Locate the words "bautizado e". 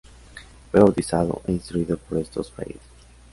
0.79-1.51